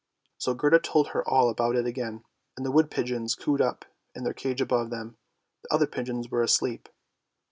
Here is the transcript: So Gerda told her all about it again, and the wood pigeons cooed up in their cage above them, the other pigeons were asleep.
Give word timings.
So 0.39 0.55
Gerda 0.55 0.79
told 0.79 1.09
her 1.09 1.23
all 1.29 1.47
about 1.47 1.75
it 1.75 1.85
again, 1.85 2.23
and 2.57 2.65
the 2.65 2.71
wood 2.71 2.89
pigeons 2.89 3.35
cooed 3.35 3.61
up 3.61 3.85
in 4.15 4.23
their 4.23 4.33
cage 4.33 4.59
above 4.59 4.89
them, 4.89 5.17
the 5.61 5.71
other 5.71 5.85
pigeons 5.85 6.31
were 6.31 6.41
asleep. 6.41 6.89